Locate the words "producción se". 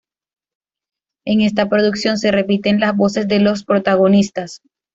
1.69-2.31